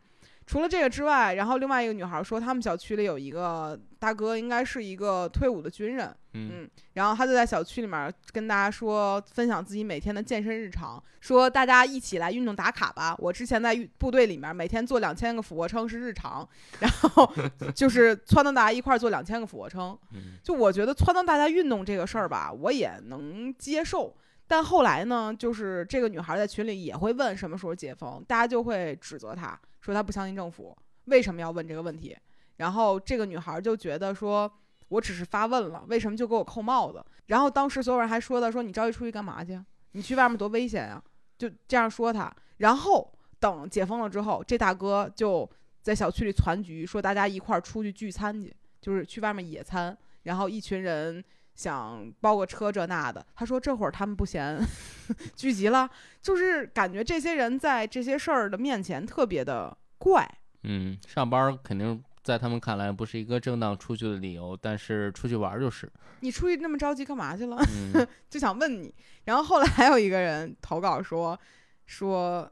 [0.50, 13.14] 除了这个之外，然后另外一个女孩说，他们小区里有一个大哥，应该是一个退伍的军人，嗯嗯，然后他就在小区里面跟大家说，分享自己每天的健身日常，说大家一起来运动打卡吧。
[13.20, 16.44] 我之前在部队里面每天做两千个俯卧撑是日常，
[16.80, 17.32] 然后
[17.72, 19.96] 就是撺掇大家一块儿做两千个俯卧撑。
[20.14, 24.12] 嗯就我觉得撺掇大家运动这个事儿吧，我也能接受。
[24.48, 32.16] 但后来呢，就是这个女孩在群里也会问什么时候解封，大家就会指责她说她不相信政府，为什么要问这个问题？
[32.56, 34.50] 然后这个女孩就觉得说，
[34.88, 37.04] 我只是发问了，为什么就给我扣帽子？
[37.26, 39.58] 然后当时所有人还说的说你着急出去干嘛去？
[39.92, 41.02] 你去外面多危险呀、
[41.38, 42.30] 就这样说他。
[42.58, 45.48] 然后等解封了之后，这大哥就
[45.80, 49.96] 在小区里攒局，说大家一块儿出去聚餐去，就是去外面野餐。
[50.24, 51.24] 然后一群人
[51.60, 54.58] 想包个车这那的，他说这会儿他们不嫌
[55.36, 55.90] 聚集了，
[56.22, 60.26] 就是感觉这些人在这些事儿的面前特别的怪。
[60.62, 65.92] 嗯，上班肯定在他们看来不是一个正当出去的理由，但是出去玩儿就是。
[66.20, 67.56] 你出去那么着急干嘛去了？
[67.94, 68.94] 嗯就想问你。
[69.24, 71.38] 然后后来还有一个人投稿说
[71.84, 72.50] 说，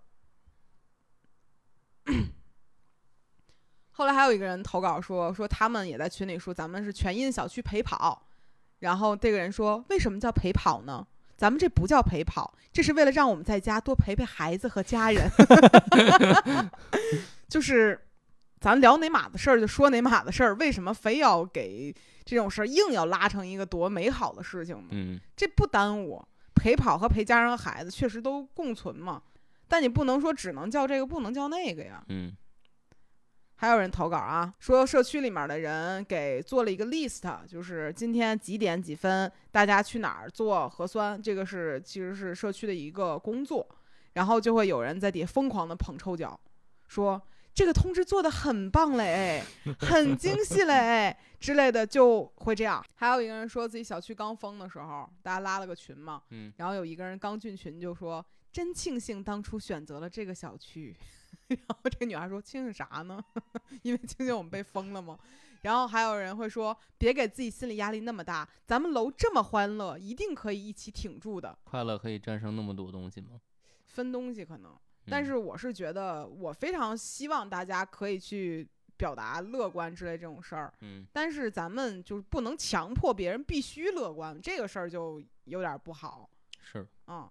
[3.92, 8.27] 后来还有一个人投稿说说他们也在群里说咱们是全因小区陪跑，
[8.80, 11.06] 然后这个人说为什么叫陪跑呢？
[11.36, 15.30] 咱们这不叫陪跑，这是为了让我们在家多陪陪孩子和家人。
[17.48, 18.00] 就是
[18.60, 24.88] 咱聊哪码子事儿就说哪码子事儿，为什么非要给这种事儿硬要拉成一个多美好的事情呢？
[24.90, 26.20] 嗯这不耽误
[26.56, 29.22] 陪跑和陪家人和孩子，确实都共存嘛。
[29.68, 32.02] 但你不能说只能叫这个，不能叫那个呀。
[32.08, 32.36] 嗯
[33.58, 43.68] 还有人投稿啊，说社区里面的人给做了一个 list，就是今天几点几分大家去哪儿做核酸，这个是其实是社区的一个工作。
[44.14, 46.40] 然后就会有人在底下疯狂的捧臭脚，
[46.88, 47.20] 说
[47.54, 49.44] 这个通知做的很棒嘞，
[49.78, 52.84] 很精细嘞之类的，就会这样。
[52.94, 60.96] 还有一个人说自己小区刚封的时候，大家拉了个群嘛，嗯然后有一个人刚进群就说：“真庆幸当初选择了这个小区。”
[61.56, 63.22] 然后这个女孩说：“庆幸啥呢？
[63.82, 65.18] 因为庆幸我们被封了吗？”
[65.62, 71.56] 然后还有人会说：“别给自己心理压力那么大，咱们楼这么欢乐，一定可以一起挺住的。
[71.64, 73.40] 快乐可以战胜那么多东西吗？
[73.87, 74.72] 分东西可能，
[75.08, 80.72] 但嗯是我是觉得，我非常希望大家可以去表达乐观之类这种事儿。
[80.82, 86.30] 嗯但是咱们就是不能强迫别人必须乐观，这个事儿就有点不好。
[86.61, 87.28] 是，嗯，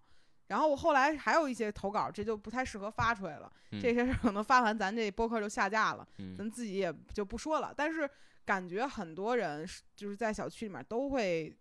[0.48, 3.52] 然后我后来还有一些投稿，这就不太适合发出来了。
[3.72, 7.74] 嗯这些事儿可能发完，咱这播客就下架了，嗯咱自己也就不说了。
[7.76, 8.10] 但是
[8.46, 11.54] 感觉很多人就是在小区里面都会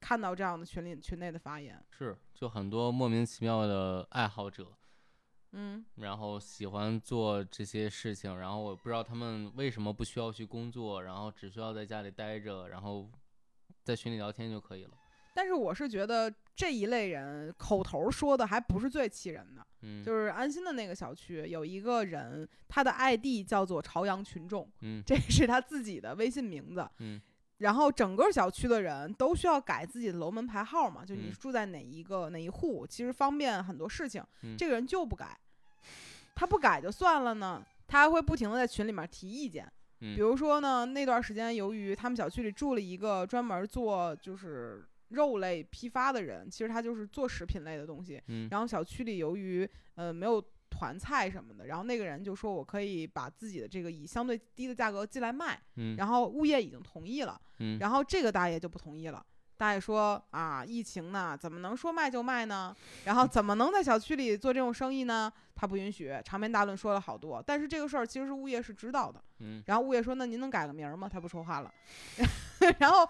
[0.00, 1.84] 看到这样的群里群内的发言。
[1.90, 4.72] 是，就很多莫名其妙的爱好者，
[5.50, 13.10] 嗯然后喜欢做这些事情，然后我不知道他们为什么不需要去工作，然后只需要在家里待着，然后
[13.82, 14.92] 在群里聊天就可以了。
[15.34, 26.88] 但是我是觉得这一类人口头说的还不是最气人的，嗯，就是安心的那个小区有一个人，他的 ID 叫做朝阳群众，嗯 这是他自己的微信名字。
[26.98, 27.20] 嗯
[27.58, 34.24] 然后整个小区的人都需要改自己的楼门牌号嘛，就你嗯住在哪一个哪一户，其实方便很多事情。
[34.44, 35.38] 嗯这个人就不改，
[36.34, 39.70] 他不改就算了呢，他还会不停的在群里面提意见。
[40.00, 48.20] 嗯比如说呢，那段时间由于他们小区里住了一个专门做就是肉类批发的人，其实他就是做食品类的东西。
[48.28, 59.24] 嗯然后小区里由于呃没有团菜什么的，然后那个人就说我可以把自己的这个以相对低的价格进来卖，嗯然后物业已经同意了，嗯然后这个大爷就不同意了。
[59.56, 62.74] 大爷说啊，疫情呢，怎么能说卖就卖呢？
[63.04, 65.30] 然后怎么能在小区里做这种生意呢？
[65.54, 67.44] 他不允许，长篇大论说了好多。
[67.46, 69.22] 但是这个事儿其实是物业是知道的。
[69.40, 71.70] 嗯然后物业说：“那您能改个名儿吗？”他不说话了。
[72.80, 73.06] 然后，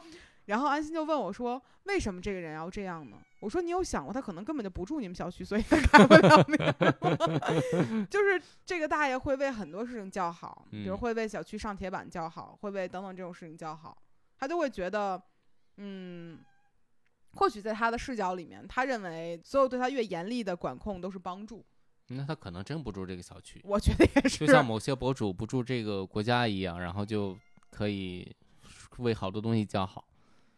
[0.50, 8.06] 然后安心就问我说：“为什么这个人要这样呢？”我说：“你有想过他可能根本就不住你们小区，所以他改不了名？
[8.10, 13.96] 就是这个大爷会为很多事情叫好，比如嗯会为小区上铁板叫好，会为等等这种事情叫好。
[14.38, 15.22] 他就会觉得，
[15.76, 16.38] 嗯。”
[17.34, 21.64] 或许在他的视角里面，他认为所有对他越严厉的管控都是帮助。
[22.08, 27.38] 那他可能真不住这个小区，我觉得也是，就像某些博主不住这个国家一样，然后就
[27.70, 28.34] 可以
[28.98, 30.04] 为好多东西叫好。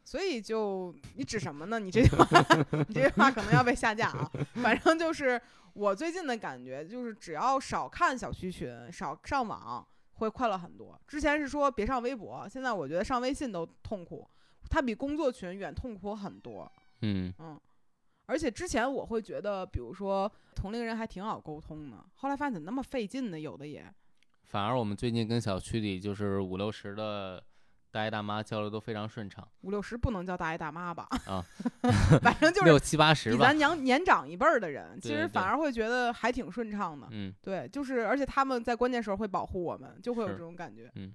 [0.05, 1.79] 所以就你指什么呢？
[1.79, 2.27] 你这句话，
[2.89, 4.31] 你这句话可能要被下架啊。
[4.63, 5.41] 反正就是
[5.75, 11.01] 我最近的感觉，就是只要少看小区群，少上网，会快乐很多。
[11.07, 14.29] 之前是说别上微博，现在我觉得上微信都痛苦，
[14.69, 16.71] 它比工作群远痛苦很多。
[17.01, 17.59] 嗯嗯，
[18.27, 23.41] 而且之前我会觉得，比如说同龄人还挺好沟通的，后来发现怎么那么费劲呢？
[23.41, 23.85] 有的也，
[24.45, 27.43] 反而我们最近跟小区里就是五六十的
[27.93, 31.07] 大爷大妈交流都非常顺畅五六十不能叫大爷大妈吧？
[31.27, 31.45] 啊，
[32.23, 33.57] 反正就是六七八十吧比咱。
[33.59, 37.07] 娘年长一辈儿的人，其实反而会觉得还挺顺畅的。
[37.11, 40.91] 嗯对，就是而且他们在关键时候会保护我们，就会有这种感觉。
[40.95, 41.13] 嗯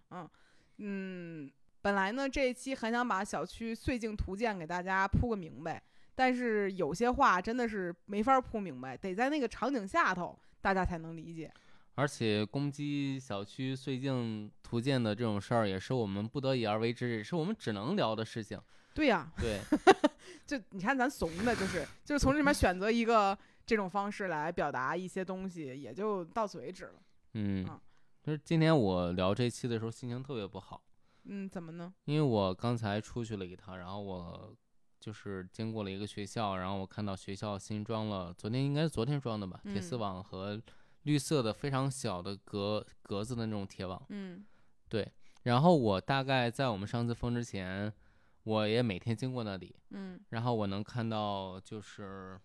[0.78, 5.82] 嗯本来呢这一期很想把小区碎镜图鉴给大家铺个明白，
[6.14, 11.52] 但是有些话真的是没法铺明白，得在那个场景下头大家才能理解。
[11.98, 18.62] 而且攻击小区碎镜图鉴的这种事儿，也是我们不得已而为之，也是我们只能聊的事情。
[18.94, 19.60] 对呀、对，
[20.46, 27.02] 就你看咱怂的，就是就是从这里面选择一个这种方式来表达一些东西，也就到此为止了。
[27.34, 27.82] 嗯啊，
[28.22, 30.80] 就是今天我聊这期的时候心情特别不好，
[31.26, 31.92] 嗯，怎么呢？
[32.06, 34.56] 因为我刚才出去了一趟，然后我
[35.00, 40.62] 就是经过了一个学校，然后我看到学校新装了，昨天应该是昨天装的吧，铁丝嗯网和
[41.08, 44.00] 绿色的非常小的格格子的那种铁网。
[44.10, 44.46] 嗯。
[44.90, 45.10] 对，
[45.44, 47.92] 然后我大概在我们上次封之前，
[48.44, 50.20] 我也每天经过那里，嗯。
[50.30, 52.38] 然后我能看到就是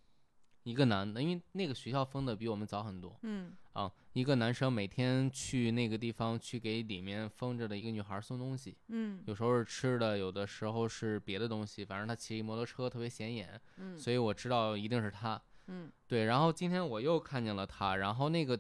[0.63, 3.53] 一个男的，因为那个学校封的比我们早很多嗯。
[3.73, 9.25] 啊，一个男生每天去那个地方去给里面封着的一个女孩送东西，嗯。
[9.27, 13.99] 有时候是吃的，有的时候是别的东西，反正他骑摩托车特别显眼，嗯。
[13.99, 15.41] 所以我知道一定是他。
[15.75, 18.59] 嗯对，然后今天我又看见了他，然后那个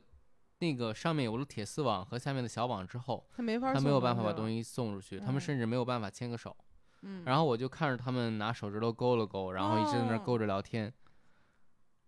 [0.61, 4.33] 那个上面有了铁丝网和下面的小网之后，他没法，他没有办法把。
[4.33, 6.57] 东西送出去，他们嗯甚至没有办法牵个手。
[7.03, 10.91] 嗯，然后我就看着他们拿手指头勾了勾，然后一直在那勾着聊天。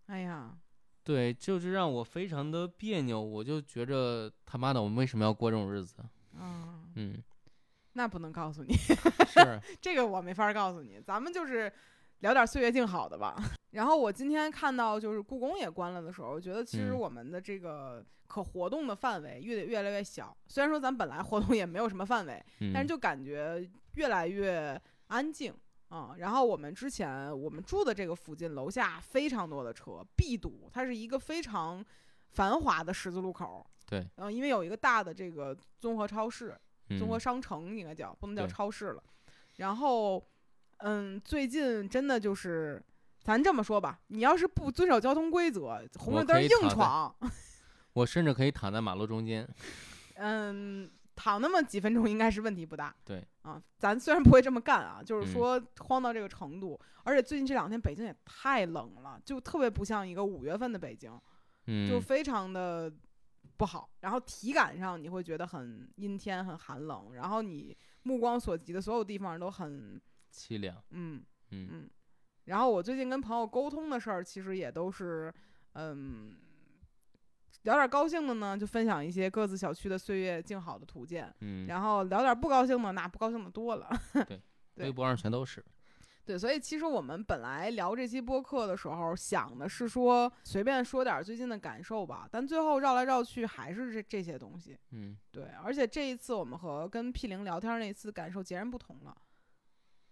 [0.07, 0.57] 哎呀，
[1.03, 5.97] 对，就是让我非常的别扭，我就觉着他妈的，我们为什么要过这种日子？
[6.39, 7.23] 啊，嗯，
[7.93, 11.01] 那不能告诉你，是， 这个我没法告诉你。
[11.01, 11.71] 咱们就是
[12.21, 13.37] 聊点岁月静好的吧。
[13.75, 20.37] 然后我今天看到就是故宫也关了的时候，我觉得其实嗯我们的这个可活动的范围越越来越小。
[20.49, 25.55] 虽然说咱本来活动也没有什么范围，但是嗯就感觉越来越安静。
[25.91, 31.85] 啊、然后我们之前我们住的这个附近楼下非常多的车，必堵，它是一个非常
[32.31, 33.65] 繁华的十字路口。
[33.87, 36.59] 对，嗯、因为有一个大的这个综合超市，
[36.99, 39.05] 综合嗯商城应该叫，不能叫超市了。
[39.59, 40.21] 然后，
[40.79, 42.83] 嗯，最近真的就是，
[43.25, 47.13] 咱这么说吧，你要是不遵守交通规则，红绿灯硬闯，
[47.95, 49.49] 我甚至可以躺在马路中间。
[50.17, 52.95] 嗯，躺那么几分钟应该是问题不大。
[53.05, 61.19] 对啊，咱虽然不会这么干啊，就是嗯说慌到这个程度，而且最近这两天北京也太冷了，就特别不像一个五月份的北京，
[61.67, 62.93] 嗯，就非常的
[63.57, 63.89] 不好。
[64.01, 70.01] 然后体感上你会觉得很阴天、很寒冷，然后你目光所及的所有地方都很
[70.31, 70.77] 凄凉。
[70.91, 71.91] 嗯嗯嗯。
[72.45, 75.33] 然后我最近跟朋友沟通的事儿，其实也都是
[75.73, 76.37] 嗯。
[77.63, 81.35] 聊点高兴的呢，就分享一些各自小区的岁月静好的图鉴。
[81.41, 83.89] 嗯，然后聊点不高兴的，那不高兴的多了。
[84.77, 85.65] 对微博上全都是。
[86.27, 94.79] 对，所以其实我们本来聊这期播客的时候，想的是说随便说点最近的感受吧，但最后绕来绕去还是这这些东西。
[94.91, 99.17] 嗯，对，而且这一次我们和跟 P 零聊天那次感受截然不同了。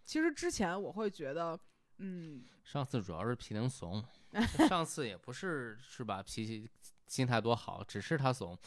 [0.05, 1.59] 其实之前我会觉得，
[2.05, 4.03] 嗯，上次主要是皮灵怂，
[4.69, 6.23] 上次也不是是吧？
[6.23, 6.69] 脾气
[7.07, 8.59] 心态多好，只是他怂。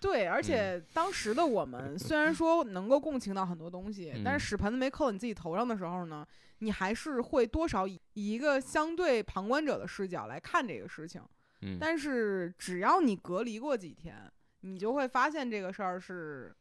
[0.00, 6.26] 对，而且当时的我们虽然说能够共情到很多东西，但嗯是屎盆子没扣你自己头上的时候呢，
[6.58, 11.22] 你还是会多少以以一个相对旁观者的视角来看这个事情。
[11.62, 14.30] 嗯，但是只要你隔离过几天，
[14.60, 16.54] 你就会发现这个事儿是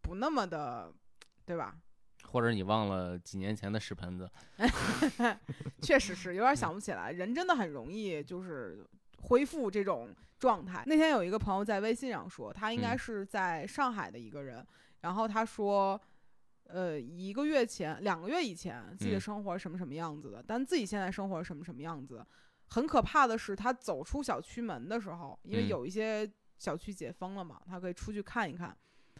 [0.00, 0.92] 不那么的，
[1.44, 1.76] 对吧？
[2.30, 4.30] 或者你忘了几年前的屎盆子。
[5.82, 8.86] 确实是有点想不起来，人真的很容易就是
[9.18, 10.82] 恢复这种状态。
[10.86, 14.66] 那天有一个朋友在微信上说，他应该嗯是在上海的一个人，
[15.00, 16.00] 然后他说。
[16.66, 22.24] 呃，一个月前、两个月以前，自己的嗯生活什么什么样子的，但自己现在生活什么什么样子。
[22.68, 28.74] 很可怕的是，他走出小区门的时候，因为嗯有一些小区解封了嘛，他可以出去看一看，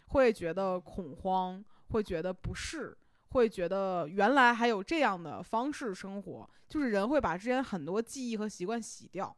[0.07, 1.63] 会觉得恐慌，
[1.95, 2.95] 会觉得不适，
[3.29, 9.35] 会觉得原来还有这样的方式生活，就是人会把之前很多记忆和习惯洗掉。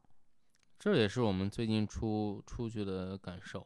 [0.79, 3.65] 这也是我们最近出出去的感受。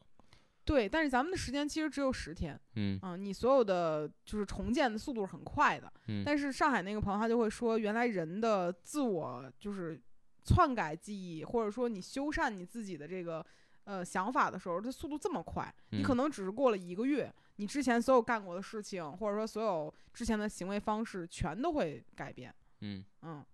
[0.66, 5.92] 对，但是咱们的时间其实只有十天，嗯嗯，你所有的就是重建的速度是很快的。
[6.08, 10.00] 嗯，但是上海那个朋友他就会说，原来人的自我就是
[10.44, 13.46] 篡改记忆，或者说你修缮你自己的这个
[13.86, 22.52] 呃想法的时候，它速度这么快，你可嗯能只是过了一个月，你之前所有干过的事情，或者说所有之前的行为方式，全都会改变。
[22.80, 23.46] 嗯嗯，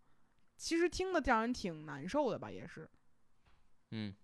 [0.55, 2.89] 其实听的让人挺难受的吧，也是，
[3.91, 4.15] 嗯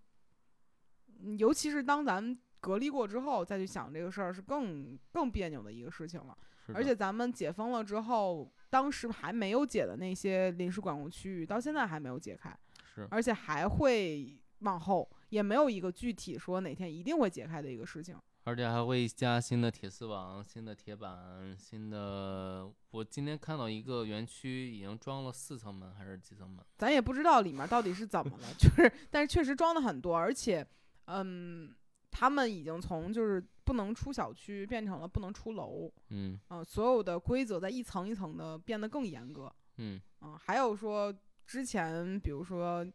[1.20, 6.38] 嗯尤其是当咱们隔离过之后再去想这个事儿，是更更别扭的一个事情了。
[6.74, 12.58] 而且咱们解封了之后，当时还没有解的那些临时管控区域，到现在还没有解开，
[12.96, 18.18] 是而且还会往后，也没有一个具体说哪天一定会解开的一个事情。
[18.46, 22.70] 而且还会加新的铁丝网、新的铁板、新的。
[22.92, 26.64] 我今天看到一个园区已经装了四层门还是几层门？
[26.78, 30.66] 咱也不知道里面到底是怎么了，就是，但是确实装的很多，而且，
[31.06, 31.74] 嗯，
[32.12, 41.14] 他们已经从就是不能出小区变成了不能出楼，嗯嗯、所有的规则在一层一层的变得更严格，嗯嗯，还有说
[41.48, 42.88] 之前比如说呃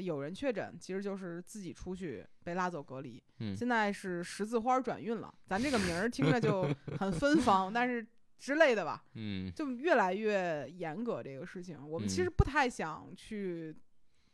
[0.00, 6.62] 有人确诊，其实就是自己出去被拉走隔离，嗯现在是十字花转运了，咱这个名儿听着就
[6.98, 8.06] 很芬芳，但是
[8.38, 13.74] 之类的吧，嗯就越来越严格这个事情，我们其实嗯不太想去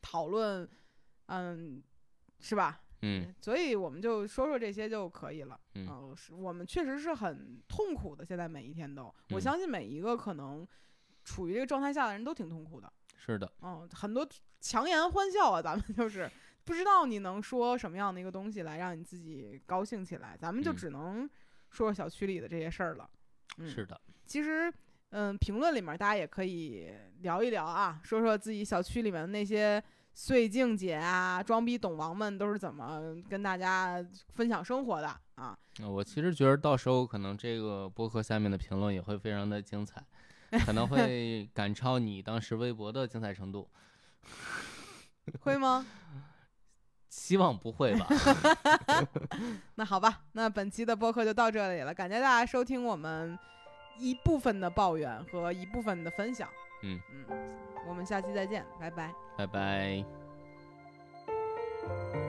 [0.03, 0.69] 讨论，
[1.27, 1.83] 嗯，
[2.41, 2.81] 是吧？
[3.07, 5.61] 嗯所以我们就说说这些就可以了。
[5.75, 10.67] 嗯我们确实是很痛苦的，现在每一天都，我嗯相信每一个可能
[11.23, 12.91] 处于这个状态下的人都挺痛苦的。
[13.17, 14.27] 是的，嗯，很多
[14.65, 16.29] 强颜欢笑啊，咱们就是
[16.65, 21.29] 不知道你能说什么样的一个东西来让你自己高兴起来，咱们就嗯只能
[21.69, 23.07] 说说小区里的这些事儿了。
[23.59, 24.73] 嗯，是的，其实，
[25.11, 26.91] 嗯，评论里面大家也可以
[27.21, 29.83] 聊一聊啊，说说自己小区里面的那些
[30.15, 34.03] 碎静姐啊、装逼懂王们都是怎么跟大家
[34.33, 35.55] 分享生活的啊。
[35.81, 40.03] 呃我其实觉得到时候可能这个播客下面的评论也会非常的精彩，
[40.65, 43.69] 可能会 赶超你当时微博的精彩程度，
[45.41, 45.87] 会吗？
[47.09, 48.09] 希望不会吧？
[49.77, 53.39] 那好吧，那本期的播客就到这里了，感谢大家收听我们
[53.99, 56.49] 一部分的抱怨和一部分的分享。
[56.83, 57.57] 嗯嗯，
[57.89, 59.15] 我们下期再见，拜拜。
[59.37, 60.05] 拜拜。“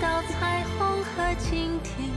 [0.00, 2.10] 到彩虹和蜻蜓，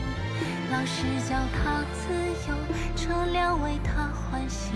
[0.72, 2.14] 老师教他自
[2.48, 2.56] 由，
[2.96, 4.72] 车辆为他欢喜。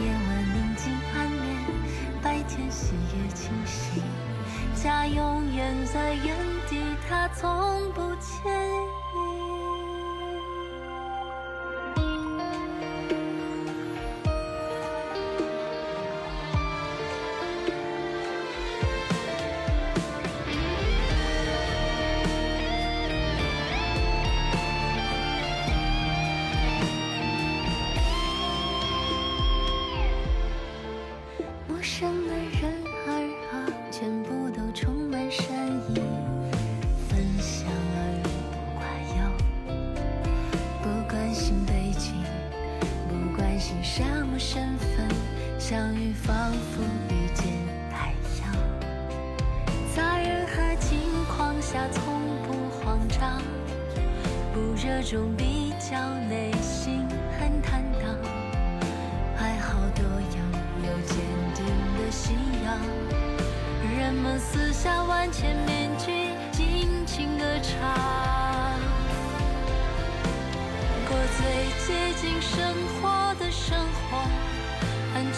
[0.00, 1.40] 夜晚宁静安眠，
[2.22, 4.02] 白天喜悦清晰。
[4.74, 6.36] 家永远在原
[6.68, 8.97] 地，他从不迁移。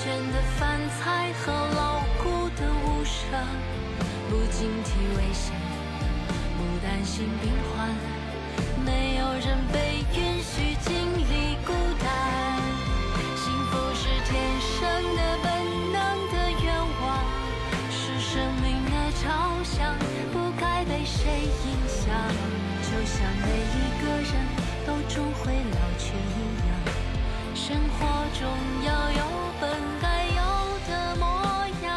[0.01, 3.20] 安全的饭菜和牢固的屋舍，
[4.30, 5.53] 不警惕危险，
[6.57, 7.94] 不担心病患，
[8.82, 12.09] 没有人被允许经历孤单。
[13.36, 14.80] 幸福是天生
[15.16, 15.53] 的本
[15.92, 15.98] 能
[16.32, 16.34] 的
[16.64, 16.72] 愿
[17.03, 17.05] 望，
[17.90, 19.28] 是生命的朝
[19.62, 19.94] 向，
[20.32, 22.09] 不该被谁影响。
[22.88, 24.32] 就像每一个人
[24.86, 25.99] 都终会老去，
[27.71, 28.01] 生活
[28.37, 28.43] 中
[28.85, 29.25] 要有
[29.61, 29.71] 本
[30.03, 30.43] 该有
[30.89, 31.25] 的模
[31.85, 31.89] 样。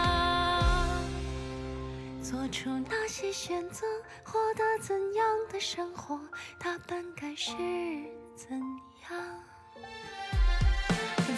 [2.21, 3.87] 做出那些选择，
[4.23, 6.19] 获得怎样的生活，
[6.59, 7.53] 它本该是
[8.35, 8.55] 怎
[9.09, 9.19] 样。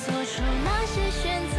[0.05, 1.55] 做出那些选择，